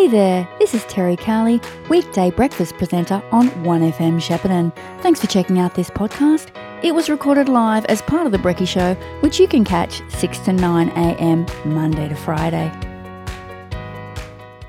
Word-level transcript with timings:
Hey 0.00 0.08
there, 0.08 0.48
this 0.58 0.72
is 0.72 0.82
Terry 0.86 1.14
Cowley, 1.14 1.60
weekday 1.90 2.30
breakfast 2.30 2.74
presenter 2.78 3.22
on 3.32 3.50
1FM 3.50 4.18
Shepparton. 4.18 4.74
Thanks 5.02 5.20
for 5.20 5.26
checking 5.26 5.58
out 5.58 5.74
this 5.74 5.90
podcast. 5.90 6.48
It 6.82 6.94
was 6.94 7.10
recorded 7.10 7.50
live 7.50 7.84
as 7.84 8.00
part 8.00 8.24
of 8.24 8.32
The 8.32 8.38
Brecky 8.38 8.66
Show, 8.66 8.94
which 9.20 9.38
you 9.38 9.46
can 9.46 9.62
catch 9.62 10.00
6 10.08 10.38
to 10.38 10.54
9 10.54 10.88
a.m. 10.88 11.44
Monday 11.66 12.08
to 12.08 12.14
Friday. 12.14 12.72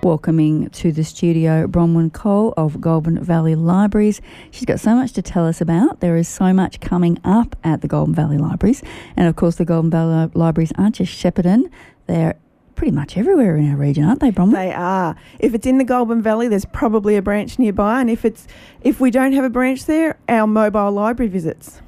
Welcoming 0.04 0.70
to 0.71 0.91
the 0.91 1.05
studio 1.05 1.66
Bronwyn 1.66 2.11
Cole 2.11 2.54
of 2.57 2.82
Goulburn 2.82 3.23
Valley 3.23 3.55
Libraries. 3.55 4.20
She's 4.52 4.66
got 4.66 4.82
so 4.82 4.95
much 4.95 5.13
to 5.13 5.21
tell 5.21 5.48
us 5.48 5.61
about. 5.61 6.02
There 6.02 6.18
is 6.18 6.27
so 6.27 6.52
much 6.52 6.82
coming 6.82 7.18
up 7.23 7.55
at 7.63 7.79
the 7.79 7.88
Goulburn 7.88 8.16
Valley 8.16 8.38
Libraries. 8.38 8.84
And 9.16 9.29
of 9.29 9.38
course, 9.38 9.55
the 9.55 9.63
Goulburn 9.63 9.91
Valley 9.91 10.29
Libraries 10.34 10.73
aren't 10.77 10.95
just 10.95 11.18
Shepparton, 11.18 11.71
they're 12.07 12.35
pretty 12.75 12.91
much 12.91 13.17
everywhere 13.17 13.57
in 13.57 13.70
our 13.70 13.77
region, 13.77 14.03
aren't 14.03 14.20
they, 14.20 14.31
Bronwyn? 14.31 14.53
They 14.53 14.73
are. 14.73 15.16
If 15.39 15.53
it's 15.53 15.67
in 15.67 15.77
the 15.77 15.84
Goulburn 15.84 16.21
Valley, 16.21 16.48
there's 16.48 16.66
probably 16.66 17.16
a 17.16 17.21
branch 17.21 17.59
nearby, 17.59 18.02
and 18.02 18.09
if 18.09 18.25
it's 18.25 18.48
if 18.81 18.99
we 18.99 19.12
don't 19.12 19.34
have 19.34 19.43
a 19.43 19.49
branch 19.49 19.85
there, 19.85 20.17
our 20.27 20.48
mobile 20.48 20.91
library 20.91 21.29
visits. 21.29 21.81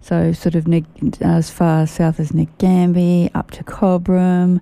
So, 0.00 0.32
sort 0.32 0.54
of 0.54 0.66
as 1.20 1.50
far 1.50 1.86
south 1.86 2.18
as 2.20 2.32
Nagambie, 2.32 3.30
up 3.34 3.50
to 3.52 3.62
Cobram, 3.62 4.60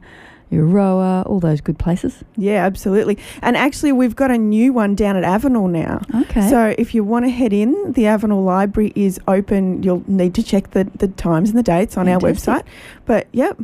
Euroa, 0.50 1.24
all 1.26 1.40
those 1.40 1.60
good 1.60 1.78
places. 1.78 2.24
Yeah, 2.36 2.64
absolutely. 2.64 3.18
And 3.42 3.56
actually, 3.56 3.92
we've 3.92 4.16
got 4.16 4.30
a 4.30 4.38
new 4.38 4.72
one 4.72 4.94
down 4.94 5.16
at 5.16 5.24
Avenel 5.24 5.70
now. 5.70 6.02
Okay. 6.22 6.48
So, 6.48 6.74
if 6.76 6.94
you 6.94 7.04
want 7.04 7.24
to 7.26 7.30
head 7.30 7.52
in, 7.52 7.92
the 7.92 8.02
Avenel 8.02 8.44
Library 8.44 8.92
is 8.96 9.20
open. 9.28 9.82
You'll 9.82 10.02
need 10.06 10.34
to 10.34 10.42
check 10.42 10.72
the, 10.72 10.84
the 10.96 11.08
times 11.08 11.50
and 11.50 11.58
the 11.58 11.62
dates 11.62 11.96
on 11.96 12.06
Fantastic. 12.06 12.48
our 12.48 12.60
website. 12.60 12.66
But, 13.06 13.28
yep. 13.32 13.58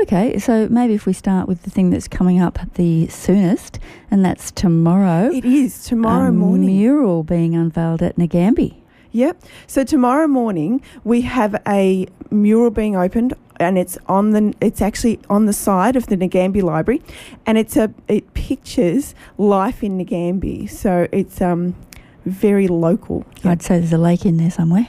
Okay, 0.00 0.38
so 0.38 0.68
maybe 0.68 0.94
if 0.94 1.06
we 1.06 1.12
start 1.12 1.46
with 1.48 1.62
the 1.62 1.70
thing 1.70 1.90
that's 1.90 2.08
coming 2.08 2.40
up 2.40 2.58
the 2.74 3.06
soonest, 3.08 3.78
and 4.10 4.24
that's 4.24 4.50
tomorrow. 4.50 5.30
It 5.32 5.44
is 5.44 5.84
tomorrow 5.84 6.28
a 6.28 6.32
morning. 6.32 6.66
mural 6.66 7.22
being 7.22 7.54
unveiled 7.54 8.02
at 8.02 8.16
Nagambie. 8.16 8.74
Yep. 9.12 9.42
So 9.68 9.84
tomorrow 9.84 10.26
morning 10.26 10.82
we 11.04 11.20
have 11.20 11.54
a 11.68 12.06
mural 12.32 12.70
being 12.72 12.96
opened 12.96 13.32
and 13.60 13.78
it's 13.78 13.96
on 14.08 14.30
the 14.30 14.52
it's 14.60 14.82
actually 14.82 15.20
on 15.30 15.46
the 15.46 15.52
side 15.52 15.94
of 15.94 16.06
the 16.08 16.16
Nagambie 16.16 16.64
Library 16.64 17.00
and 17.46 17.56
it's 17.56 17.76
a 17.76 17.94
it 18.08 18.34
pictures 18.34 19.14
life 19.38 19.84
in 19.84 20.04
Nagambie. 20.04 20.68
So 20.68 21.06
it's 21.12 21.40
um 21.40 21.76
very 22.24 22.66
local. 22.66 23.24
I'd 23.44 23.62
say 23.62 23.78
there's 23.78 23.92
a 23.92 23.98
lake 23.98 24.26
in 24.26 24.36
there 24.38 24.50
somewhere. 24.50 24.88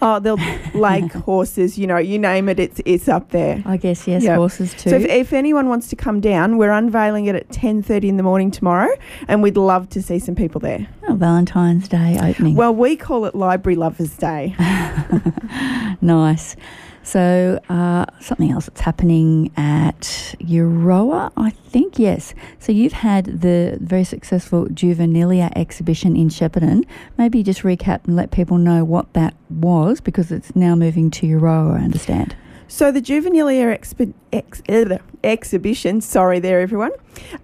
Oh, 0.00 0.18
they'll 0.18 0.38
like 0.74 1.12
horses, 1.24 1.78
you 1.78 1.86
know, 1.86 1.96
you 1.98 2.18
name 2.18 2.48
it, 2.48 2.58
it's 2.58 2.80
it's 2.84 3.08
up 3.08 3.30
there. 3.30 3.62
I 3.64 3.76
guess 3.76 4.08
yes, 4.08 4.22
Yep. 4.24 4.36
horses 4.36 4.74
too. 4.74 4.90
So 4.90 4.96
if, 4.96 5.04
if 5.06 5.32
anyone 5.32 5.68
wants 5.68 5.88
to 5.88 5.96
come 5.96 6.20
down, 6.20 6.58
we're 6.58 6.70
unveiling 6.72 7.26
it 7.26 7.34
at 7.36 7.48
10:30 7.50 8.04
in 8.08 8.16
the 8.16 8.22
morning 8.24 8.50
tomorrow 8.50 8.90
and 9.28 9.42
we'd 9.42 9.56
love 9.56 9.88
to 9.90 10.02
see 10.02 10.18
some 10.18 10.34
people 10.34 10.60
there. 10.60 10.86
oh, 11.08 11.14
Valentine's 11.14 11.88
Day 11.88 12.18
opening. 12.20 12.54
Well, 12.56 12.74
we 12.74 12.96
call 12.96 13.24
it 13.24 13.34
Library 13.34 13.76
Lovers 13.76 14.16
Day. 14.16 14.54
nice. 16.00 16.56
So 17.02 17.58
uh, 17.68 18.06
something 18.20 18.50
else 18.50 18.66
that's 18.66 18.80
happening 18.80 19.50
at 19.56 20.00
Euroa, 20.40 21.32
I 21.36 21.50
think, 21.50 21.98
yes. 21.98 22.34
So 22.58 22.70
you've 22.72 22.92
had 22.92 23.40
the 23.40 23.78
very 23.80 24.04
successful 24.04 24.66
Juvenilia 24.66 25.52
exhibition 25.56 26.16
in 26.16 26.28
Shepparton. 26.28 26.84
Maybe 27.18 27.42
just 27.42 27.62
recap 27.62 28.06
and 28.06 28.14
let 28.14 28.30
people 28.30 28.58
know 28.58 28.84
what 28.84 29.12
that 29.14 29.34
was 29.50 30.00
because 30.00 30.30
it's 30.30 30.54
now 30.54 30.74
moving 30.74 31.10
to 31.12 31.26
Euroa, 31.26 31.80
I 31.80 31.84
understand. 31.84 32.36
So 32.68 32.90
the 32.92 33.02
Juvenilia 33.02 33.76
expi- 33.76 34.14
ex- 34.32 34.62
uh, 34.68 34.98
exhibition, 35.24 36.00
sorry 36.00 36.38
there 36.38 36.60
everyone. 36.60 36.92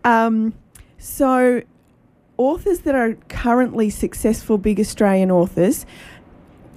Um, 0.05 0.55
so 0.99 1.63
authors 2.37 2.81
that 2.81 2.95
are 2.95 3.15
currently 3.29 3.91
successful 3.91 4.57
big 4.57 4.81
Australian 4.81 5.31
authors 5.31 5.85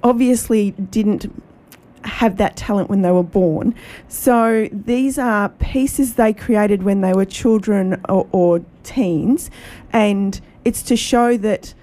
obviously 0.02 0.72
didn't 0.72 1.32
have 2.04 2.36
that 2.38 2.56
talent 2.56 2.88
when 2.88 3.02
they 3.02 3.10
were 3.10 3.22
born. 3.22 3.74
So 4.08 4.68
these 4.72 5.18
are 5.18 5.48
pieces 5.48 6.14
they 6.14 6.32
created 6.32 6.82
when 6.82 7.00
they 7.00 7.12
were 7.12 7.24
children 7.24 8.00
or, 8.08 8.26
or 8.32 8.64
teens 8.82 9.50
and 9.92 10.40
it's 10.64 10.82
to 10.84 10.96
show 10.96 11.36
that 11.38 11.74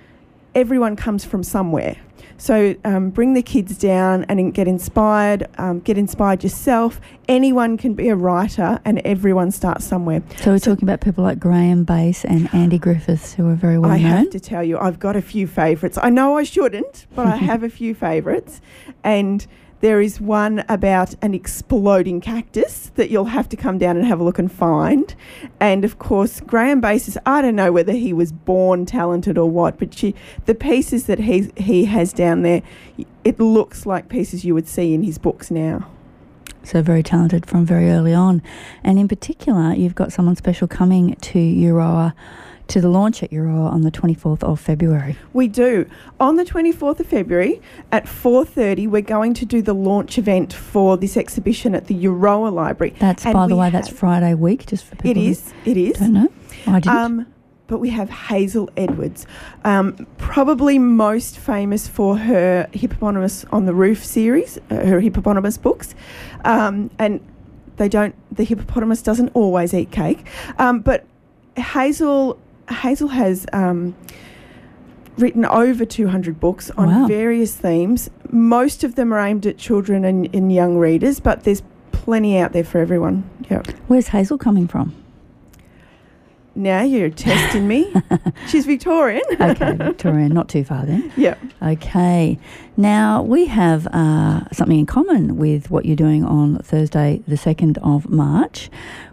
everyone 0.56 0.96
comes 0.96 1.25
from 1.25 1.44
somewhere. 1.44 1.97
So 2.38 2.74
um, 2.85 3.09
bring 3.09 3.34
the 3.34 3.41
kids 3.41 3.78
down 3.78 4.24
and 4.30 4.53
get 4.53 4.66
inspired. 4.66 5.47
Um, 5.57 5.81
get 5.81 5.97
inspired 5.97 6.41
yourself. 6.41 7.01
Anyone 7.28 7.78
can 7.78 7.96
be 7.96 8.07
a 8.07 8.16
writer, 8.16 8.80
and 8.86 9.00
everyone 9.00 9.51
starts 9.51 9.84
somewhere. 9.84 10.24
So 10.38 10.51
we're 10.51 10.59
talking 10.59 10.86
about 10.86 11.01
people 11.01 11.22
like 11.22 11.38
Graeme 11.38 11.84
Base 11.84 12.24
and 12.24 12.50
Andy 12.53 12.78
Griffiths, 12.80 13.34
who 13.34 13.50
are 13.50 13.56
very 13.56 13.78
well 13.78 13.91
I 13.91 13.97
known. 13.97 14.12
have 14.12 14.30
to 14.30 14.40
tell 14.40 14.63
you, 14.63 14.80
I've 14.80 15.00
got 15.00 15.18
a 15.18 15.22
few 15.22 15.47
favourites. 15.47 15.97
I 16.01 16.09
know 16.09 16.38
I 16.38 16.44
shouldn't, 16.44 17.07
but 17.13 17.28
I 17.28 17.36
have 17.51 17.62
a 17.62 17.69
few 17.69 17.94
favourites, 17.94 18.62
and 19.03 19.46
there 19.81 20.01
is 20.01 20.19
one 20.19 20.63
about 20.67 21.16
an 21.22 21.34
exploding 21.34 22.19
cactus 22.22 22.91
that 22.95 23.09
you'll 23.09 23.25
have 23.25 23.47
to 23.50 23.56
come 23.56 23.78
down 23.78 23.97
and 23.97 24.06
have 24.06 24.19
a 24.19 24.23
look 24.23 24.40
and 24.40 24.51
find. 24.51 25.16
And 25.59 25.85
of 25.85 26.00
course, 26.00 26.41
Graeme 26.41 26.81
Base 26.81 27.07
is, 27.07 27.17
I 27.25 27.41
don't 27.41 27.56
know 27.56 27.72
whether 27.72 27.94
he 27.94 28.12
was 28.12 28.31
born 28.31 28.85
talented 28.85 29.38
or 29.38 29.50
what, 29.50 29.78
but 29.78 29.94
she, 29.94 30.16
the 30.45 30.56
pieces 30.56 31.06
that 31.06 31.19
he, 31.19 31.51
he 31.56 31.85
has 31.85 32.12
down 32.12 32.41
there, 32.41 32.62
it 33.23 33.39
looks 33.39 33.85
like 33.85 34.09
pieces 34.09 34.44
you 34.44 34.53
would 34.53 34.68
see 34.68 34.94
in 34.94 35.03
his 35.03 35.18
books 35.18 35.50
now. 35.50 35.89
So 36.63 36.81
very 36.81 37.03
talented 37.03 37.45
from 37.45 37.66
very 37.66 37.89
early 37.89 38.13
on. 38.13 38.41
And 38.84 39.00
in 39.00 39.07
particular, 39.07 39.73
you've 39.73 39.95
got 39.95 40.12
someone 40.12 40.35
special 40.35 40.68
coming 40.68 41.16
to 41.16 41.39
Euroa, 41.39 42.13
to 42.69 42.81
the 42.81 42.90
launch 42.90 43.22
at 43.24 43.31
Euroa 43.31 43.72
on 43.72 43.81
the 43.81 43.91
24th 43.91 44.44
of 44.44 44.59
February. 44.59 45.18
We 45.34 45.47
do. 45.47 45.90
On 46.19 46.35
the 46.35 46.46
24th 46.46 47.00
of 47.00 47.07
February 47.07 47.62
at 47.91 48.06
4:30 48.06 48.88
we're 48.88 49.02
going 49.02 49.34
to 49.35 49.46
do 49.46 49.62
the 49.62 49.74
launch 49.74 50.18
event 50.18 50.53
for 50.53 50.96
this 50.97 51.18
exhibition 51.18 51.75
at 51.75 51.88
the 51.88 51.96
Euroa 51.96 52.52
Library. 52.53 52.96
That's, 53.00 53.25
And 53.25 53.34
by 53.34 53.47
the 53.47 53.56
way, 53.56 53.69
that's 53.69 53.90
Friday 53.90 54.34
week, 54.34 54.66
just 54.66 54.85
for 54.85 54.96
people 54.96 55.12
It 55.12 55.18
is, 55.18 55.53
it 55.66 55.78
is. 55.78 55.97
don't 55.97 56.13
know. 56.13 56.30
I 56.68 56.80
didn't. 56.80 56.97
Um, 56.97 57.25
but 57.68 57.78
we 57.80 57.90
have 57.91 58.09
Hazel 58.09 58.68
Edwards, 58.75 59.28
um, 59.63 60.07
probably 60.18 60.80
most 60.80 61.38
famous 61.38 61.88
for 61.88 62.18
her 62.18 62.68
Hippopotamus 62.72 63.46
on 63.51 63.66
the 63.66 63.75
Roof 63.75 64.03
series, 64.03 64.57
uh, 64.72 64.86
her 64.88 65.00
hippopotamus 65.00 65.57
books, 65.59 65.94
um, 66.46 66.90
and 66.97 67.22
they 67.78 67.88
don't. 67.88 68.16
The 68.36 68.44
hippopotamus 68.44 69.03
doesn't 69.03 69.30
always 69.36 69.74
eat 69.75 69.91
cake, 69.91 70.25
um, 70.57 70.80
but 70.80 71.06
Hazel 71.57 72.40
Hazel 72.69 73.09
has. 73.09 73.46
Um, 73.53 73.96
Written 75.18 75.44
over 75.44 75.84
200 75.84 76.40
books 76.40 76.72
on 76.78 76.88
Wow. 76.88 77.06
various 77.06 77.53
themes. 77.53 78.09
Most 78.31 78.85
of 78.85 78.96
them 78.96 79.13
are 79.13 79.19
aimed 79.19 79.46
at 79.46 79.57
children 79.57 80.06
and, 80.06 80.34
and 80.34 80.50
young 80.50 80.78
readers, 80.78 81.19
but 81.19 81.44
there's 81.44 81.62
plenty 81.91 82.38
out 82.38 82.53
there 82.53 82.63
for 82.63 82.78
everyone. 82.80 83.30
Yeah. 83.50 83.63
Where's 83.88 84.07
Hazel 84.07 84.38
coming 84.38 84.66
from? 84.66 84.94
Now 86.55 86.81
you're 86.81 87.09
testing 87.09 87.67
me. 87.67 87.93
She's 88.47 88.65
Victorian. 88.65 89.21
Okay, 89.39 89.73
Victorian, 89.75 90.33
not 90.33 90.49
too 90.49 90.63
far 90.63 90.85
then. 90.85 91.11
Yeah. 91.15 91.35
Okay. 91.61 92.37
Now, 92.75 93.21
we 93.21 93.45
have 93.45 93.87
uh, 93.87 94.49
something 94.51 94.79
in 94.79 94.85
common 94.85 95.38
with 95.38 95.69
what 95.69 95.85
you're 95.85 95.95
doing 95.95 96.23
on 96.23 96.57
Thursday, 96.59 97.21
the 97.27 97.35
2nd 97.35 97.77
of 97.79 98.09
March. 98.09 98.69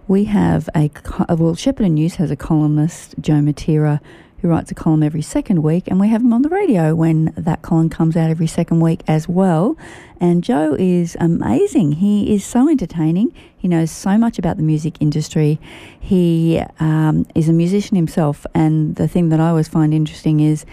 We 0.08 0.25
have 0.25 0.69
a, 0.75 0.91
well, 1.28 1.54
Shepparton 1.54 1.92
News 1.92 2.16
has 2.16 2.30
a 2.30 2.36
columnist, 2.36 3.14
Joe 3.20 3.34
Matera, 3.34 4.00
who 4.41 4.48
writes 4.48 4.70
a 4.70 4.74
column 4.74 5.02
every 5.02 5.22
second 5.22 5.62
week, 5.62 5.84
and 5.88 5.98
we 5.98 6.08
have 6.08 6.20
him 6.20 6.32
on 6.32 6.42
the 6.42 6.48
radio 6.48 6.94
when 6.94 7.32
that 7.36 7.62
column 7.62 7.88
comes 7.88 8.16
out 8.16 8.30
every 8.30 8.47
second 8.47 8.80
week 8.80 9.02
as 9.08 9.28
well. 9.28 9.76
And 10.20 10.42
Joe 10.42 10.74
is 10.78 11.16
amazing. 11.20 11.92
He 11.92 12.34
is 12.34 12.44
so 12.44 12.69
entertaining. 12.69 13.34
He 13.56 13.69
knows 13.69 13.90
so 13.90 14.16
much 14.16 14.38
about 14.38 14.56
the 14.56 14.62
music 14.62 14.96
industry. 15.00 15.58
He 15.99 16.62
um, 16.81 17.26
is 17.34 17.49
a 17.49 17.52
musician 17.52 17.96
himself, 17.96 18.46
and 18.55 18.96
the 18.96 19.08
thing 19.08 19.28
that 19.31 19.40
I 19.40 19.49
always 19.49 19.69
find 19.69 19.93
interesting 19.93 20.40
is 20.40 20.64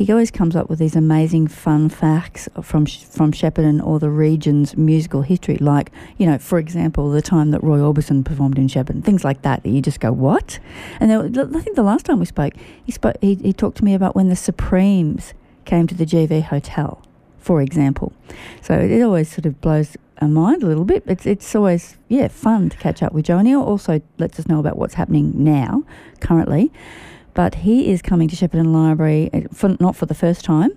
he 0.00 0.10
always 0.10 0.30
comes 0.30 0.56
up 0.56 0.70
with 0.70 0.78
these 0.78 0.96
amazing 0.96 1.46
fun 1.46 1.90
facts 1.90 2.48
from 2.62 2.86
from 2.86 3.32
Shepparton 3.32 3.84
or 3.86 3.98
the 3.98 4.08
region's 4.08 4.74
musical 4.74 5.20
history. 5.20 5.58
Like, 5.58 5.92
you 6.16 6.24
know, 6.24 6.38
for 6.38 6.58
example, 6.58 7.10
the 7.10 7.20
time 7.20 7.50
that 7.50 7.62
Roy 7.62 7.80
Orbison 7.80 8.24
performed 8.24 8.56
in 8.56 8.66
Shepparton, 8.66 9.04
things 9.04 9.24
like 9.24 9.42
that. 9.42 9.62
That 9.62 9.68
you 9.68 9.82
just 9.82 10.00
go, 10.00 10.10
what? 10.10 10.58
And 11.00 11.10
then, 11.10 11.54
I 11.54 11.60
think 11.60 11.76
the 11.76 11.82
last 11.82 12.06
time 12.06 12.18
we 12.18 12.24
spoke, 12.24 12.54
he 12.82 12.92
spoke. 12.92 13.16
He, 13.20 13.34
he 13.34 13.52
talked 13.52 13.76
to 13.76 13.84
me 13.84 13.92
about 13.92 14.16
when 14.16 14.30
the 14.30 14.36
Supremes 14.36 15.34
came 15.66 15.86
to 15.86 15.94
the 15.94 16.06
GV 16.06 16.44
Hotel, 16.44 17.02
for 17.36 17.60
example. 17.60 18.14
So 18.62 18.78
it 18.78 19.02
always 19.02 19.30
sort 19.30 19.44
of 19.44 19.60
blows 19.60 19.98
our 20.22 20.28
mind 20.28 20.62
a 20.62 20.66
little 20.66 20.86
bit. 20.86 21.02
It's 21.08 21.26
it's 21.26 21.54
always 21.54 21.98
yeah 22.08 22.28
fun 22.28 22.70
to 22.70 22.76
catch 22.78 23.02
up 23.02 23.12
with 23.12 23.26
Joe, 23.26 23.36
and 23.36 23.46
he 23.46 23.54
also 23.54 24.00
lets 24.16 24.38
us 24.38 24.48
know 24.48 24.60
about 24.60 24.78
what's 24.78 24.94
happening 24.94 25.44
now, 25.44 25.84
currently. 26.20 26.72
But 27.34 27.56
he 27.56 27.90
is 27.90 28.02
coming 28.02 28.28
to 28.28 28.36
Shepparton 28.36 28.72
Library, 28.72 29.30
uh, 29.32 29.42
for, 29.52 29.76
not 29.80 29.96
for 29.96 30.06
the 30.06 30.14
first 30.14 30.44
time, 30.44 30.76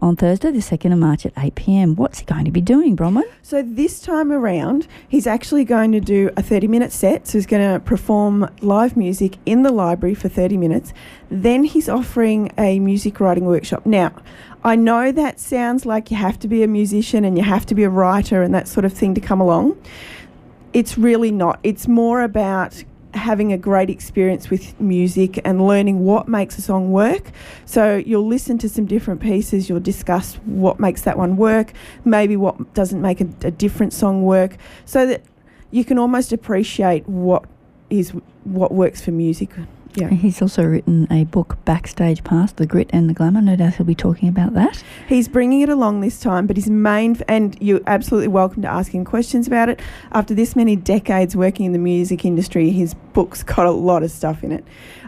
on 0.00 0.16
Thursday, 0.16 0.50
the 0.50 0.58
2nd 0.58 0.92
of 0.92 0.98
March 0.98 1.26
at 1.26 1.32
8 1.36 1.54
pm. 1.54 1.96
What's 1.96 2.20
he 2.20 2.24
going 2.24 2.44
to 2.44 2.50
be 2.50 2.60
doing, 2.60 2.96
Bronwyn? 2.96 3.24
So 3.42 3.62
this 3.62 4.00
time 4.00 4.30
around, 4.30 4.86
he's 5.08 5.26
actually 5.26 5.64
going 5.64 5.92
to 5.92 6.00
do 6.00 6.30
a 6.36 6.42
30 6.42 6.68
minute 6.68 6.92
set. 6.92 7.26
So 7.26 7.38
he's 7.38 7.46
going 7.46 7.72
to 7.72 7.80
perform 7.80 8.48
live 8.60 8.96
music 8.96 9.38
in 9.44 9.62
the 9.62 9.72
library 9.72 10.14
for 10.14 10.28
30 10.28 10.56
minutes. 10.56 10.92
Then 11.30 11.64
he's 11.64 11.88
offering 11.88 12.52
a 12.56 12.78
music 12.78 13.18
writing 13.20 13.46
workshop. 13.46 13.86
Now, 13.86 14.12
I 14.64 14.76
know 14.76 15.12
that 15.12 15.40
sounds 15.40 15.86
like 15.86 16.10
you 16.10 16.16
have 16.16 16.38
to 16.40 16.48
be 16.48 16.62
a 16.62 16.68
musician 16.68 17.24
and 17.24 17.36
you 17.36 17.44
have 17.44 17.66
to 17.66 17.74
be 17.74 17.84
a 17.84 17.90
writer 17.90 18.42
and 18.42 18.54
that 18.54 18.68
sort 18.68 18.84
of 18.84 18.92
thing 18.92 19.14
to 19.14 19.20
come 19.20 19.40
along. 19.40 19.80
It's 20.72 20.98
really 20.98 21.30
not. 21.30 21.58
It's 21.62 21.88
more 21.88 22.22
about 22.22 22.84
having 23.14 23.52
a 23.52 23.58
great 23.58 23.90
experience 23.90 24.50
with 24.50 24.78
music 24.80 25.40
and 25.44 25.66
learning 25.66 26.04
what 26.04 26.28
makes 26.28 26.58
a 26.58 26.62
song 26.62 26.90
work. 26.90 27.30
So 27.64 27.96
you'll 27.96 28.26
listen 28.26 28.58
to 28.58 28.68
some 28.68 28.86
different 28.86 29.20
pieces, 29.20 29.68
you'll 29.68 29.80
discuss 29.80 30.34
what 30.44 30.78
makes 30.78 31.02
that 31.02 31.16
one 31.16 31.36
work, 31.36 31.72
maybe 32.04 32.36
what 32.36 32.74
doesn't 32.74 33.00
make 33.00 33.20
a, 33.20 33.28
a 33.42 33.50
different 33.50 33.92
song 33.92 34.22
work, 34.24 34.56
so 34.84 35.06
that 35.06 35.22
you 35.70 35.84
can 35.84 35.98
almost 35.98 36.32
appreciate 36.32 37.08
what 37.08 37.44
is 37.90 38.12
what 38.44 38.72
works 38.72 39.00
for 39.00 39.10
music. 39.10 39.50
Yeah. 40.00 40.08
He's 40.10 40.40
also 40.40 40.64
written 40.64 41.06
a 41.10 41.24
book, 41.24 41.58
Backstage 41.64 42.22
Pass, 42.24 42.52
The 42.52 42.66
Grit 42.66 42.88
and 42.92 43.08
the 43.08 43.14
Glamour. 43.14 43.40
No 43.40 43.56
doubt 43.56 43.74
he'll 43.74 43.86
be 43.86 43.94
talking 43.94 44.28
about 44.28 44.54
that. 44.54 44.82
He's 45.08 45.28
bringing 45.28 45.60
it 45.60 45.68
along 45.68 46.00
this 46.00 46.20
time, 46.20 46.46
but 46.46 46.56
his 46.56 46.70
main, 46.70 47.20
and 47.26 47.56
you're 47.60 47.80
absolutely 47.86 48.28
welcome 48.28 48.62
to 48.62 48.68
ask 48.68 48.92
him 48.92 49.04
questions 49.04 49.46
about 49.46 49.68
it. 49.68 49.80
After 50.12 50.34
this 50.34 50.54
many 50.54 50.76
decades 50.76 51.34
working 51.34 51.66
in 51.66 51.72
the 51.72 51.78
music 51.78 52.24
industry, 52.24 52.70
his 52.70 52.94
book's 52.94 53.42
got 53.42 53.66
a 53.66 53.70
lot 53.70 54.02
of 54.02 54.10
stuff 54.10 54.44
in 54.44 54.52
it. 54.52 54.64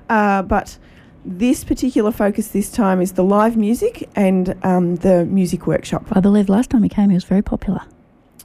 Uh, 0.09 0.43
but 0.43 0.79
this 1.25 1.65
particular 1.65 2.11
focus 2.11 2.49
this 2.49 2.71
time 2.71 3.01
is 3.01 3.13
the 3.13 3.25
live 3.25 3.57
music 3.57 4.09
and 4.17 4.57
um, 4.65 4.97
the 4.97 5.25
music 5.27 5.67
workshop. 5.67 6.05
I 6.13 6.21
believe 6.21 6.49
last 6.49 6.71
time 6.71 6.83
he 6.83 6.89
came, 6.89 7.11
he 7.11 7.15
was 7.15 7.25
very 7.25 7.43
popular. 7.43 7.83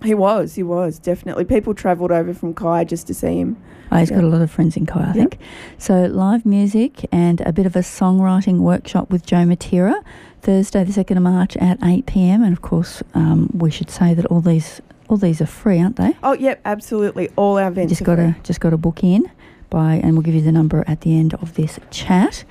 He 0.05 0.13
was, 0.13 0.55
he 0.55 0.63
was, 0.63 0.99
definitely. 0.99 1.45
People 1.45 1.73
travelled 1.73 2.11
over 2.11 2.33
from 2.33 2.53
Ky 2.55 2.85
just 2.85 3.07
to 3.07 3.13
see 3.13 3.39
him. 3.39 3.57
Oh, 3.91 3.97
he's 3.97 4.09
got 4.09 4.23
a 4.23 4.27
lot 4.27 4.41
of 4.41 4.49
friends 4.49 4.75
in 4.77 4.85
Ky, 4.85 4.99
I 4.99 5.13
think. 5.13 5.37
So, 5.77 6.05
live 6.05 6.45
music 6.45 7.05
and 7.11 7.41
a 7.41 7.53
bit 7.53 7.65
of 7.65 7.75
a 7.75 7.79
songwriting 7.79 8.59
workshop 8.59 9.09
with 9.09 9.25
Joe 9.25 9.45
Matera, 9.45 10.03
Thursday, 10.41 10.83
the 10.83 10.91
2nd 10.91 11.17
of 11.17 11.23
March 11.23 11.55
at 11.57 11.77
8 11.83 12.05
pm. 12.05 12.43
And 12.43 12.53
of 12.53 12.61
course, 12.61 13.03
um, 13.13 13.49
we 13.53 13.69
should 13.71 13.89
say 13.89 14.13
that 14.13 14.25
all 14.27 14.41
these 14.41 14.81
all 15.07 15.17
these 15.17 15.39
are 15.39 15.45
free, 15.45 15.79
aren't 15.79 15.97
they? 15.97 16.17
Oh, 16.23 16.33
yep, 16.33 16.61
absolutely. 16.65 17.29
All 17.35 17.57
our 17.57 17.67
events 17.67 17.91
just 17.91 18.03
got 18.03 18.15
to 18.15 18.35
just 18.43 18.59
got 18.59 18.71
to 18.71 18.77
book 18.77 19.03
in 19.03 19.29
by, 19.69 19.95
and 19.95 20.13
we'll 20.13 20.23
give 20.23 20.33
you 20.33 20.41
the 20.41 20.51
number 20.51 20.83
at 20.87 21.01
the 21.01 21.17
end 21.17 21.33
of 21.35 21.55
this 21.55 21.79
chat. 21.91 22.43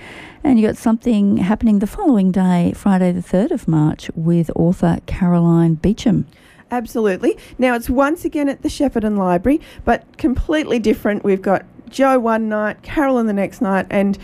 And 0.43 0.61
you 0.61 0.67
got 0.67 0.77
something 0.77 1.39
happening 1.39 1.79
the 1.79 1.87
following 1.87 2.31
day, 2.31 2.73
Friday, 2.77 3.12
the 3.12 3.23
3rd 3.23 3.50
of 3.50 3.67
March, 3.67 4.11
with 4.15 4.50
author 4.55 4.99
Caroline 5.07 5.75
Beecham. 5.75 6.27
Absolutely. 6.70 7.37
Now 7.58 7.75
it's 7.75 7.88
once 7.88 8.25
again 8.25 8.49
at 8.49 8.62
the 8.62 8.69
Shepparton 8.69 9.16
Library, 9.16 9.61
but 9.84 10.16
completely 10.19 10.78
different. 10.78 11.25
We've 11.25 11.43
got 11.43 11.64
Joe 11.88 12.19
one 12.19 12.49
night, 12.49 12.82
Carolyn 12.82 13.26
the 13.26 13.32
next 13.32 13.61
night, 13.61 13.87
and 13.90 14.19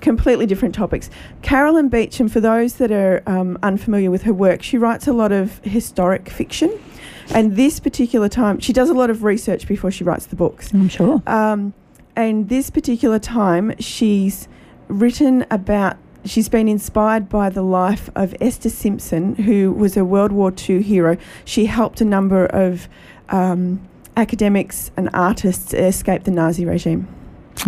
completely 0.00 0.46
different 0.46 0.74
topics. 0.74 1.08
Carolyn 1.42 1.88
Beecham, 1.88 2.28
for 2.28 2.40
those 2.40 2.74
that 2.74 2.90
are 2.90 3.22
um, 3.26 3.58
unfamiliar 3.62 4.10
with 4.10 4.22
her 4.22 4.32
work, 4.32 4.62
she 4.62 4.76
writes 4.76 5.06
a 5.06 5.12
lot 5.12 5.32
of 5.32 5.58
historic 5.60 6.28
fiction. 6.28 6.78
And 7.32 7.56
this 7.56 7.78
particular 7.78 8.28
time, 8.28 8.58
she 8.58 8.72
does 8.72 8.90
a 8.90 8.94
lot 8.94 9.08
of 9.08 9.22
research 9.22 9.68
before 9.68 9.90
she 9.90 10.04
writes 10.04 10.26
the 10.26 10.36
books. 10.36 10.74
I'm 10.74 10.88
sure. 10.88 11.22
Um, 11.26 11.72
and 12.16 12.48
this 12.48 12.68
particular 12.68 13.18
time, 13.18 13.74
she's 13.78 14.48
written 14.88 15.46
about, 15.50 15.96
she's 16.24 16.48
been 16.48 16.68
inspired 16.68 17.28
by 17.28 17.50
the 17.50 17.62
life 17.62 18.10
of 18.14 18.34
Esther 18.40 18.70
Simpson, 18.70 19.34
who 19.34 19.72
was 19.72 19.96
a 19.96 20.04
World 20.04 20.32
War 20.32 20.52
II 20.56 20.82
hero. 20.82 21.16
She 21.44 21.66
helped 21.66 22.00
a 22.00 22.04
number 22.04 22.46
of 22.46 22.88
um, 23.28 23.80
academics 24.16 24.90
and 24.96 25.10
artists 25.12 25.74
escape 25.74 26.24
the 26.24 26.30
Nazi 26.30 26.64
regime. 26.64 27.08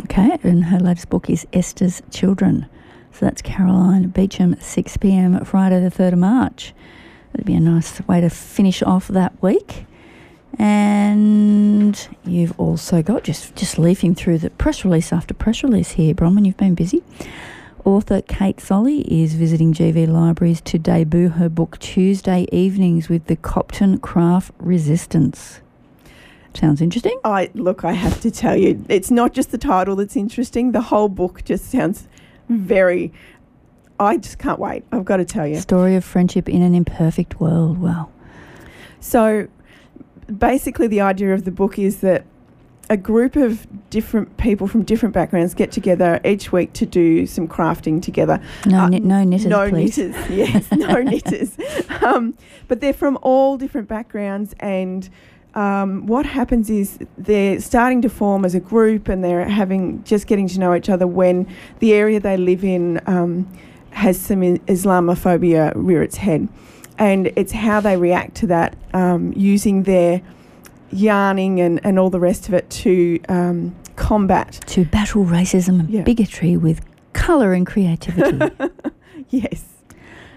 Okay, 0.05 0.39
and 0.43 0.65
her 0.67 0.79
latest 0.79 1.09
book 1.09 1.29
is 1.31 1.47
Esther's 1.53 2.03
Children. 2.11 2.67
So 3.13 3.27
that's 3.27 3.43
Caroline 3.43 4.09
Beecham, 4.09 4.57
6 4.61 4.97
pm, 4.97 5.45
Friday, 5.45 5.81
the 5.81 5.91
3rd 5.91 6.15
of 6.15 6.19
March. 6.19 6.75
That'd 7.33 7.47
be 7.47 7.55
a 7.55 7.61
nice 7.61 8.01
way 8.09 8.21
to 8.21 8.31
finish 8.31 8.83
off 8.83 9.09
that 9.09 9.41
week. 9.43 9.87
And 10.59 12.09
you've 12.25 12.59
also 12.59 13.03
got, 13.03 13.25
just, 13.25 13.55
just 13.57 13.79
leafing 13.79 14.15
through 14.15 14.39
the 14.39 14.51
press 14.51 14.85
release 14.85 15.13
after 15.13 15.35
press 15.35 15.63
release 15.63 15.93
here, 15.93 16.15
Bronwyn, 16.15 16.47
you've 16.47 16.57
been 16.57 16.75
busy. 16.75 17.03
Author 17.85 18.23
Kate 18.23 18.61
Solly 18.61 19.01
is 19.03 19.35
visiting 19.35 19.75
GV 19.75 20.09
Libraries 20.09 20.63
to 20.63 20.79
debut 20.79 21.29
her 21.29 21.51
book 21.51 21.79
Tuesday 21.81 22.47
Evenings 22.51 23.11
with 23.11 23.27
the 23.27 23.37
Copton 23.37 23.99
Craft 23.99 24.53
Resistance. 24.59 25.61
Sounds 26.55 26.81
interesting. 26.81 27.21
I 27.25 27.51
look, 27.53 27.85
I 27.85 27.93
have 27.93 28.23
to 28.23 28.31
tell 28.31 28.57
you, 28.57 28.83
it's 28.89 29.11
not 29.11 29.35
just 29.35 29.51
the 29.51 29.59
title 29.59 29.97
that's 29.97 30.17
interesting. 30.17 30.73
The 30.73 30.81
whole 30.81 31.11
book 31.11 31.45
just 31.45 31.71
sounds 31.71 32.09
very. 32.49 33.13
I 34.01 34.17
just 34.17 34.39
can't 34.39 34.59
wait. 34.59 34.85
I've 34.91 35.05
got 35.05 35.19
to 35.19 35.27
tell 35.27 35.47
you. 35.47 35.61
Story 35.61 35.95
of 35.95 36.05
friendship 36.05 36.49
in 36.49 36.63
an 36.63 36.75
imperfect 36.75 37.39
world. 37.39 37.79
Wow. 37.79 38.09
So, 39.01 39.49
basically, 40.39 40.87
the 40.87 41.03
idea 41.03 41.35
of 41.35 41.45
the 41.45 41.51
book 41.51 41.79
is 41.79 42.01
that 42.01 42.25
a 42.91 42.97
group 42.97 43.35
of 43.37 43.67
different 43.91 44.37
people 44.37 44.67
from 44.67 44.83
different 44.83 45.15
backgrounds 45.15 45.55
get 45.55 45.73
together 45.73 46.21
each 46.25 46.53
week 46.53 46.73
to 46.75 46.85
do 46.85 47.27
some 47.27 47.49
crafting 47.49 48.03
together. 48.03 48.39
No, 48.67 48.81
Uh, 48.81 48.89
knit, 48.89 49.05
no 49.05 49.25
knitters, 49.25 49.47
no 49.47 49.69
please. 49.71 49.97
knitters, 49.97 50.31
yes, 50.31 50.71
no 50.73 51.01
knitters. 51.03 51.57
Um, 52.03 52.35
but 52.69 52.81
they're 52.81 52.93
from 52.93 53.19
all 53.23 53.57
different 53.57 53.89
backgrounds, 53.89 54.55
and 54.61 55.09
um, 55.55 56.07
what 56.07 56.27
happens 56.27 56.69
is 56.69 56.99
they're 57.17 57.61
starting 57.61 58.03
to 58.03 58.09
form 58.11 58.45
as 58.45 58.55
a 58.55 58.61
group, 58.61 59.09
and 59.09 59.25
they're 59.25 59.49
having 59.49 60.03
just 60.05 60.27
getting 60.27 60.49
to 60.49 60.59
know 60.61 60.75
each 60.75 60.91
other 60.91 61.07
when 61.07 61.47
the 61.79 61.95
area 61.95 62.21
they 62.21 62.37
live 62.37 62.65
in 62.65 63.01
um, 63.07 63.49
has 63.91 64.21
some 64.21 64.41
Islamophobia 64.41 65.73
rear 65.77 66.03
its 66.03 66.17
head, 66.19 66.49
and 66.99 67.29
it's 67.37 67.53
how 67.53 67.81
they 67.81 67.97
react 67.97 68.35
to 68.37 68.47
that 68.49 68.77
um, 68.93 69.33
using 69.37 69.85
their 69.85 70.21
yarning 70.95 71.61
and, 71.61 71.81
and 71.85 71.99
all 71.99 72.11
the 72.11 72.21
rest 72.21 72.49
of 72.49 72.55
it 72.55 72.69
to 72.71 73.21
um, 73.29 73.75
combat. 73.97 74.61
To 74.69 74.85
battle 74.85 75.25
racism 75.25 75.81
and 75.81 75.91
Yeah. 75.91 76.03
bigotry 76.03 76.57
with 76.57 76.81
colour 77.13 77.53
and 77.53 77.67
creativity. 77.67 78.51
Yes. 79.31 79.65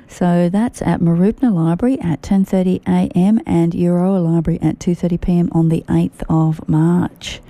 so 0.07 0.49
that's 0.49 0.81
at 0.81 1.01
Mooroopna 1.01 1.53
Library 1.53 1.99
at 1.99 2.21
10.30am 2.21 3.41
and 3.45 3.73
Euroa 3.73 4.23
Library 4.23 4.59
at 4.61 4.79
2.30pm 4.79 5.53
on 5.53 5.69
the 5.69 5.83
8th 5.87 6.23
of 6.29 6.67
March. 6.69 7.41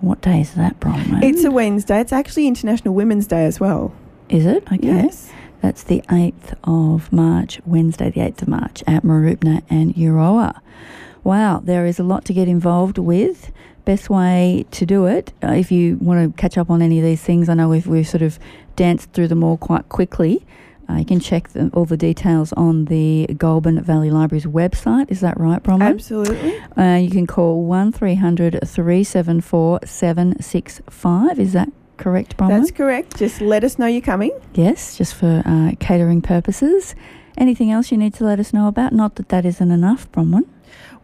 What 0.00 0.20
day 0.22 0.40
is 0.40 0.54
that, 0.54 0.78
Bronwyn? 0.80 1.22
It's 1.22 1.42
a 1.44 1.50
Wednesday. 1.50 2.00
It's 2.00 2.12
actually 2.12 2.46
International 2.46 2.94
Women's 2.94 3.26
Day 3.26 3.44
as 3.44 3.58
well. 3.58 3.92
Is 4.28 4.46
it? 4.46 4.62
Okay. 4.72 4.78
Yes. 4.86 5.30
That's 5.60 5.82
the 5.82 6.02
8th 6.08 6.54
of 6.64 7.12
March, 7.12 7.60
Wednesday, 7.66 8.10
the 8.10 8.20
8th 8.20 8.42
of 8.42 8.48
March 8.48 8.84
at 8.86 9.02
Mooroopna 9.02 9.62
and 9.68 9.94
Euroa. 9.94 10.60
Wow, 11.28 11.60
there 11.62 11.84
is 11.84 11.98
a 11.98 12.02
lot 12.02 12.24
to 12.24 12.32
get 12.32 12.48
involved 12.48 12.96
with. 12.96 13.52
Best 13.84 14.08
way 14.08 14.64
to 14.70 14.86
do 14.86 15.04
it, 15.04 15.34
uh, 15.42 15.52
if 15.52 15.70
you 15.70 15.98
want 16.00 16.34
to 16.34 16.40
catch 16.40 16.56
up 16.56 16.70
on 16.70 16.80
any 16.80 16.96
of 17.00 17.04
these 17.04 17.20
things, 17.20 17.50
I 17.50 17.54
know 17.54 17.68
we've, 17.68 17.86
we've 17.86 18.08
sort 18.08 18.22
of 18.22 18.38
danced 18.76 19.12
through 19.12 19.28
them 19.28 19.44
all 19.44 19.58
quite 19.58 19.90
quickly. 19.90 20.46
Uh, 20.88 20.94
you 20.94 21.04
can 21.04 21.20
check 21.20 21.50
the, 21.50 21.68
all 21.74 21.84
the 21.84 21.98
details 21.98 22.54
on 22.54 22.86
the 22.86 23.26
Goulburn 23.36 23.82
Valley 23.82 24.10
Library's 24.10 24.46
website. 24.46 25.10
Is 25.10 25.20
that 25.20 25.38
right, 25.38 25.62
Bronwyn? 25.62 25.82
Absolutely. 25.82 26.58
Uh, 26.78 26.96
you 26.96 27.10
can 27.10 27.26
call 27.26 27.62
1300 27.62 28.66
374 28.66 29.80
765. 29.84 31.38
Is 31.38 31.52
that 31.52 31.68
correct, 31.98 32.38
Bronwyn? 32.38 32.60
That's 32.60 32.70
correct. 32.70 33.18
Just 33.18 33.42
let 33.42 33.64
us 33.64 33.78
know 33.78 33.84
you're 33.84 34.00
coming. 34.00 34.32
Yes, 34.54 34.96
just 34.96 35.14
for 35.14 35.42
uh, 35.44 35.72
catering 35.78 36.22
purposes. 36.22 36.94
Anything 37.36 37.70
else 37.70 37.92
you 37.92 37.98
need 37.98 38.14
to 38.14 38.24
let 38.24 38.40
us 38.40 38.54
know 38.54 38.66
about? 38.66 38.94
Not 38.94 39.16
that 39.16 39.28
that 39.28 39.44
isn't 39.44 39.70
enough, 39.70 40.10
Bronwyn. 40.10 40.46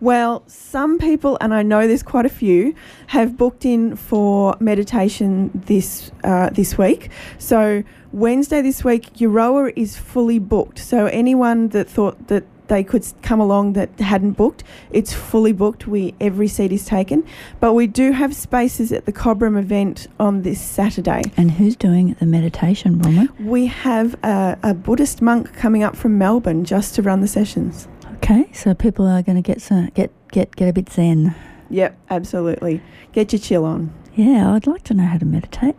Well, 0.04 0.42
some 0.46 0.98
people, 0.98 1.38
and 1.40 1.54
I 1.54 1.62
know 1.62 1.88
there's 1.88 2.02
quite 2.02 2.26
a 2.26 2.28
few, 2.28 2.74
have 3.06 3.38
booked 3.38 3.64
in 3.64 3.96
for 3.96 4.54
meditation 4.60 5.50
this 5.54 6.10
uh, 6.22 6.50
this 6.50 6.76
week. 6.76 7.08
So 7.38 7.82
Wednesday 8.12 8.60
this 8.60 8.84
week, 8.84 9.14
Euroa 9.14 9.72
is 9.76 9.96
fully 9.96 10.38
booked. 10.38 10.78
So 10.78 11.06
anyone 11.06 11.68
that 11.68 11.88
thought 11.88 12.28
that 12.28 12.44
they 12.68 12.84
could 12.84 13.02
come 13.22 13.40
along 13.40 13.72
that 13.74 13.98
hadn't 13.98 14.32
booked, 14.32 14.62
it's 14.90 15.14
fully 15.14 15.52
booked. 15.52 15.86
We 15.86 16.14
every 16.20 16.48
seat 16.48 16.70
is 16.70 16.84
taken, 16.84 17.24
but 17.58 17.72
we 17.72 17.86
do 17.86 18.12
have 18.12 18.36
spaces 18.36 18.92
at 18.92 19.06
the 19.06 19.12
Cobram 19.12 19.58
event 19.58 20.08
on 20.20 20.42
this 20.42 20.60
Saturday. 20.60 21.22
And 21.38 21.52
who's 21.52 21.76
doing 21.76 22.14
the 22.20 22.26
meditation, 22.26 22.98
Bronwyn? 22.98 23.40
We 23.40 23.68
have 23.68 24.22
a, 24.22 24.58
a 24.62 24.74
Buddhist 24.74 25.22
monk 25.22 25.54
coming 25.54 25.82
up 25.82 25.96
from 25.96 26.18
Melbourne 26.18 26.66
just 26.66 26.94
to 26.96 27.00
run 27.00 27.22
the 27.22 27.28
sessions. 27.28 27.88
Okay, 28.14 28.48
so 28.52 28.74
people 28.74 29.06
are 29.06 29.22
going 29.22 29.36
to 29.36 29.42
get 29.42 29.60
some, 29.60 29.86
get 29.94 30.10
get 30.30 30.54
get 30.56 30.68
a 30.68 30.72
bit 30.72 30.88
zen. 30.90 31.34
Yep, 31.70 31.98
absolutely. 32.10 32.80
Get 33.12 33.32
your 33.32 33.40
chill 33.40 33.64
on. 33.64 33.92
Yeah, 34.14 34.52
I'd 34.54 34.66
like 34.66 34.82
to 34.84 34.94
know 34.94 35.04
how 35.06 35.18
to 35.18 35.24
meditate. 35.24 35.76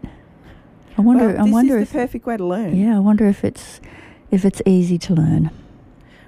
I 0.97 1.01
wonder. 1.01 1.27
well, 1.27 1.41
I 1.41 1.43
this 1.45 1.53
wonder 1.53 1.77
is 1.77 1.83
if 1.83 1.89
the 1.93 1.99
perfect 1.99 2.25
way 2.25 2.37
to 2.37 2.45
learn. 2.45 2.75
yeah, 2.75 2.95
I 2.95 2.99
wonder 2.99 3.25
if 3.27 3.43
it's 3.43 3.79
if 4.31 4.45
it's 4.45 4.61
easy 4.65 4.97
to 4.99 5.13
learn. 5.13 5.51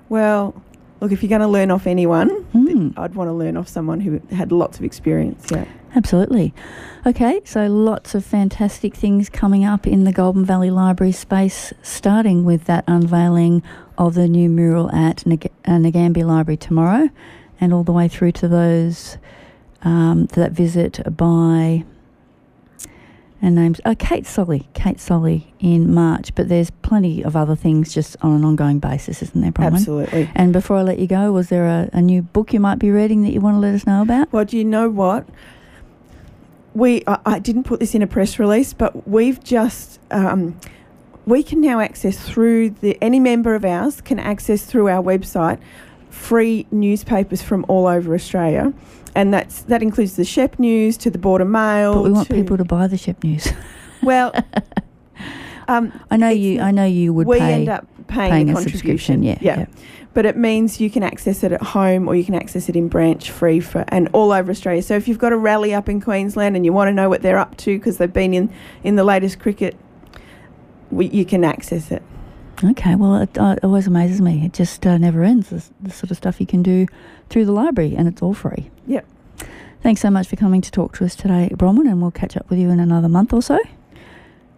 Well, 0.10 0.62
look, 1.02 1.12
if 1.12 1.22
you're 1.22 1.30
going 1.30 1.42
to 1.42 1.48
learn 1.48 1.72
off 1.72 1.88
anyone, 1.88 2.30
Hmm. 2.54 2.90
I'd 2.98 3.16
want 3.16 3.28
to 3.30 3.34
learn 3.34 3.58
off 3.58 3.68
someone 3.68 4.00
who 4.00 4.22
had 4.36 4.52
lots 4.52 4.78
of 4.80 4.86
experience. 4.86 5.48
Yeah. 5.52 5.66
Absolutely. 5.96 6.54
Okay, 7.06 7.42
so 7.46 7.66
lots 7.68 8.14
of 8.14 8.24
fantastic 8.26 8.94
things 8.94 9.30
coming 9.30 9.64
up 9.66 9.88
in 9.88 10.04
the 10.04 10.12
Goulburn 10.12 10.46
Valley 10.46 10.70
Library 10.70 11.12
space, 11.14 11.74
starting 11.82 12.44
with 12.46 12.66
that 12.66 12.84
unveiling 12.88 13.64
of 13.98 14.14
the 14.14 14.28
new 14.28 14.50
mural 14.50 14.92
at 14.92 15.26
Nag- 15.26 15.52
uh, 15.66 15.72
Nagambie 15.72 16.26
Library 16.26 16.58
tomorrow, 16.58 17.10
and 17.60 17.74
all 17.74 17.84
the 17.84 17.92
way 17.92 18.08
through 18.08 18.32
to 18.34 18.48
those 18.48 19.18
um, 19.84 20.28
to 20.28 20.40
that 20.40 20.52
visit 20.52 21.02
by 21.16 21.84
and 23.42 23.56
names 23.56 23.80
uh, 23.86 23.94
Kate 23.98 24.26
Solly, 24.26 24.68
Kate 24.74 25.00
Solly 25.00 25.54
in 25.60 25.94
March. 25.94 26.34
But 26.34 26.50
there's 26.50 26.72
plenty 26.72 27.24
of 27.24 27.36
other 27.36 27.56
things 27.56 27.94
just 27.94 28.18
on 28.22 28.34
an 28.34 28.44
ongoing 28.44 28.80
basis, 28.80 29.22
isn't 29.22 29.40
there, 29.40 29.52
Bronwyn? 29.52 29.76
Absolutely. 29.76 30.30
And 30.34 30.52
before 30.54 30.78
I 30.78 30.82
let 30.82 31.00
you 31.00 31.08
go, 31.08 31.32
was 31.32 31.50
there 31.50 31.66
a, 31.66 31.90
a 31.94 32.02
new 32.02 32.22
book 32.22 32.54
you 32.54 32.60
might 32.60 32.80
be 32.80 32.90
reading 32.90 33.24
that 33.24 33.34
you 33.34 33.42
want 33.42 33.56
to 33.56 33.60
let 33.60 33.76
us 33.76 33.86
know 33.86 34.02
about? 34.02 34.32
Well, 34.34 34.46
do 34.46 34.58
you 34.58 34.66
know 34.66 34.90
what? 34.90 35.28
We 36.74 37.04
I, 37.06 37.20
I 37.26 37.40
didn't 37.40 37.64
put 37.64 37.80
this 37.80 37.94
in 37.94 38.02
a 38.02 38.08
press 38.08 38.40
release, 38.40 38.74
but 38.74 39.08
we've 39.08 39.44
just 39.44 40.00
um, 40.12 40.60
we 41.28 41.44
can 41.44 41.62
now 41.62 41.80
access 41.80 42.18
through 42.18 42.72
the 42.72 42.98
any 43.02 43.20
member 43.20 43.54
of 43.54 43.64
ours 43.66 44.02
can 44.02 44.18
access 44.18 44.66
through 44.66 44.88
our 44.88 45.04
website 45.04 45.60
free 46.10 46.66
newspapers 46.72 47.42
from 47.44 47.64
all 47.68 47.86
over 47.86 48.16
Australia, 48.16 48.74
and 49.14 49.32
that's 49.34 49.62
that 49.64 49.84
includes 49.84 50.16
the 50.16 50.26
Shep 50.26 50.58
News 50.58 50.98
to 50.98 51.12
the 51.12 51.20
Border 51.20 51.46
Mail. 51.46 51.94
But 51.94 52.04
we 52.04 52.12
want 52.12 52.28
to- 52.30 52.34
people 52.34 52.58
to 52.58 52.66
buy 52.66 52.88
the 52.88 52.98
Shep 52.98 53.24
News. 53.24 53.48
well. 54.02 54.34
Um, 55.70 55.92
I 56.10 56.16
know 56.16 56.30
you. 56.30 56.62
I 56.62 56.72
know 56.72 56.86
you 56.86 57.12
would 57.12 57.28
we 57.28 57.40
pay 57.40 57.54
end 57.56 57.68
up 57.68 57.86
paying, 58.08 58.32
paying 58.32 58.50
a 58.50 58.52
a 58.54 58.56
contribution. 58.56 58.80
subscription. 59.22 59.24
Yeah, 59.24 59.38
yeah. 59.42 59.60
yeah. 59.60 59.66
But 60.14 60.26
it 60.26 60.38
means 60.38 60.80
you 60.80 60.90
can 60.90 61.04
access 61.04 61.44
it 61.44 61.52
at 61.52 61.62
home 61.62 62.08
or 62.08 62.16
you 62.16 62.24
can 62.24 62.36
access 62.36 62.70
it 62.70 62.78
in 62.78 62.88
branch 62.88 63.30
free 63.32 63.60
for 63.60 63.84
and 63.90 64.08
all 64.14 64.32
over 64.32 64.50
Australia. 64.50 64.82
So 64.82 64.96
if 64.96 65.10
you've 65.10 65.20
got 65.20 65.34
a 65.34 65.38
rally 65.38 65.74
up 65.74 65.90
in 65.90 66.00
Queensland 66.00 66.56
and 66.56 66.64
you 66.64 66.72
want 66.72 66.88
to 66.88 66.94
know 66.94 67.10
what 67.10 67.22
they're 67.22 67.38
up 67.38 67.58
to 67.58 67.78
because 67.78 67.98
they've 67.98 68.14
been 68.14 68.34
in 68.34 68.50
in 68.82 68.96
the 68.96 69.04
latest 69.04 69.40
cricket, 69.40 69.76
we, 70.92 71.08
you 71.08 71.26
can 71.26 71.44
access 71.44 71.92
it. 71.92 72.04
Okay. 72.64 72.96
Well, 72.96 73.22
it, 73.22 73.38
uh, 73.38 73.56
always 73.64 73.88
amazes 73.88 74.20
me. 74.22 74.46
It 74.46 74.54
just 74.54 74.86
uh, 74.86 74.98
never 74.98 75.24
ends. 75.24 75.50
The, 75.50 75.64
the 75.82 75.92
sort 75.92 76.12
of 76.12 76.18
stuff 76.18 76.40
you 76.40 76.48
can 76.48 76.64
do 76.64 76.88
through 77.30 77.46
the 77.46 77.52
library, 77.52 77.96
and 77.96 78.08
it's 78.08 78.22
all 78.22 78.34
free. 78.34 78.70
Yep. 78.88 79.06
Thanks 79.84 80.02
so 80.02 80.10
much 80.10 80.28
for 80.28 80.36
coming 80.36 80.62
to 80.62 80.72
talk 80.72 80.96
to 80.98 81.06
us 81.06 81.16
today, 81.16 81.50
Bronwyn, 81.54 81.90
and 81.90 82.02
we'll 82.02 82.12
catch 82.12 82.36
up 82.36 82.50
with 82.50 82.60
you 82.60 82.70
in 82.70 82.80
another 82.80 83.08
month 83.08 83.32
or 83.32 83.42
so. 83.42 83.60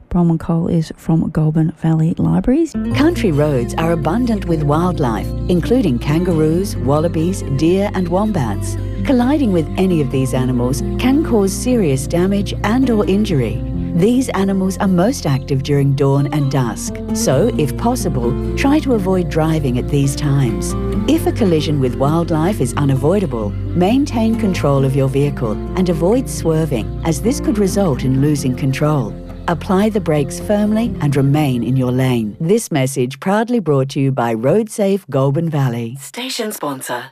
Bronwyn 0.09 0.39
Cole 0.39 0.67
is 0.67 0.91
from 0.97 1.29
Goulburn 1.29 1.71
Valley 1.73 2.15
Libraries. 2.17 2.71
Country 2.95 3.31
roads 3.31 3.75
are 3.75 3.91
abundant 3.91 4.45
with 4.45 4.63
wildlife, 4.63 5.27
including 5.49 5.99
kangaroos, 5.99 6.75
wallabies, 6.77 7.43
deer, 7.57 7.91
and 7.93 8.07
wombats. 8.07 8.75
Colliding 9.05 9.51
with 9.51 9.67
any 9.77 10.01
of 10.01 10.09
these 10.09 10.33
animals 10.33 10.81
can 10.99 11.23
cause 11.23 11.53
serious 11.53 12.07
damage 12.07 12.55
and 12.63 12.89
or 12.89 13.05
injury. 13.05 13.61
These 13.95 14.29
animals 14.29 14.77
are 14.77 14.87
most 14.87 15.25
active 15.25 15.63
during 15.63 15.93
dawn 15.93 16.31
and 16.33 16.51
dusk, 16.51 16.95
so 17.13 17.53
if 17.57 17.75
possible, 17.77 18.31
try 18.55 18.79
to 18.79 18.93
avoid 18.93 19.29
driving 19.29 19.77
at 19.79 19.89
these 19.89 20.15
times. 20.15 20.73
If 21.09 21.25
a 21.25 21.31
collision 21.31 21.79
with 21.79 21.95
wildlife 21.95 22.61
is 22.61 22.73
unavoidable, 22.75 23.49
maintain 23.49 24.39
control 24.39 24.85
of 24.85 24.95
your 24.95 25.09
vehicle 25.09 25.53
and 25.77 25.89
avoid 25.89 26.29
swerving, 26.29 27.01
as 27.03 27.21
this 27.21 27.39
could 27.39 27.57
result 27.57 28.03
in 28.03 28.21
losing 28.21 28.55
control. 28.55 29.13
Apply 29.47 29.89
the 29.89 29.99
brakes 29.99 30.39
firmly 30.39 30.95
and 31.01 31.15
remain 31.15 31.63
in 31.63 31.75
your 31.75 31.91
lane. 31.91 32.37
This 32.39 32.71
message 32.71 33.19
proudly 33.19 33.59
brought 33.59 33.89
to 33.89 33.99
you 33.99 34.11
by 34.11 34.35
RoadSafe 34.35 35.09
Goulburn 35.09 35.49
Valley. 35.49 35.95
Station 35.99 36.51
sponsor. 36.51 37.11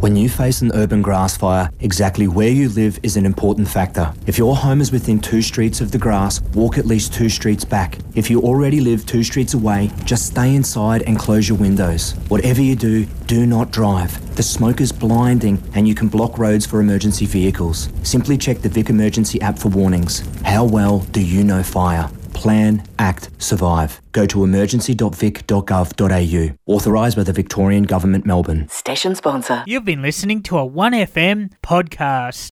When 0.00 0.14
you 0.14 0.28
face 0.28 0.62
an 0.62 0.70
urban 0.74 1.02
grass 1.02 1.36
fire, 1.36 1.72
exactly 1.80 2.28
where 2.28 2.48
you 2.48 2.68
live 2.68 3.00
is 3.02 3.16
an 3.16 3.26
important 3.26 3.66
factor. 3.66 4.14
If 4.28 4.38
your 4.38 4.54
home 4.54 4.80
is 4.80 4.92
within 4.92 5.18
two 5.18 5.42
streets 5.42 5.80
of 5.80 5.90
the 5.90 5.98
grass, 5.98 6.40
walk 6.54 6.78
at 6.78 6.86
least 6.86 7.12
two 7.12 7.28
streets 7.28 7.64
back. 7.64 7.98
If 8.14 8.30
you 8.30 8.40
already 8.40 8.80
live 8.80 9.06
two 9.06 9.24
streets 9.24 9.54
away, 9.54 9.90
just 10.04 10.26
stay 10.26 10.54
inside 10.54 11.02
and 11.02 11.18
close 11.18 11.48
your 11.48 11.58
windows. 11.58 12.12
Whatever 12.28 12.62
you 12.62 12.76
do, 12.76 13.06
do 13.26 13.44
not 13.44 13.72
drive. 13.72 14.36
The 14.36 14.42
smoke 14.44 14.80
is 14.80 14.92
blinding 14.92 15.60
and 15.74 15.88
you 15.88 15.96
can 15.96 16.06
block 16.06 16.38
roads 16.38 16.64
for 16.64 16.78
emergency 16.78 17.26
vehicles. 17.26 17.88
Simply 18.04 18.38
check 18.38 18.58
the 18.58 18.68
Vic 18.68 18.90
Emergency 18.90 19.40
app 19.40 19.58
for 19.58 19.68
warnings. 19.68 20.22
How 20.44 20.64
well 20.64 21.00
do 21.10 21.20
you 21.20 21.42
know 21.42 21.64
fire? 21.64 22.08
Plan, 22.38 22.84
act, 23.00 23.30
survive. 23.38 24.00
Go 24.12 24.24
to 24.26 24.44
emergency.vic.gov.au. 24.44 26.72
Authorised 26.72 27.16
by 27.16 27.24
the 27.24 27.32
Victorian 27.32 27.82
Government, 27.82 28.24
Melbourne. 28.24 28.68
Station 28.68 29.16
sponsor. 29.16 29.64
You've 29.66 29.84
been 29.84 30.02
listening 30.02 30.44
to 30.44 30.58
a 30.58 30.68
1FM 30.68 31.50
podcast. 31.64 32.46